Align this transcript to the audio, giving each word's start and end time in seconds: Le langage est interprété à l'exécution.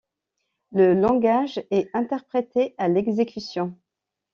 Le 0.71 0.95
langage 0.95 1.63
est 1.69 1.87
interprété 1.93 2.73
à 2.79 2.87
l'exécution. 2.87 3.77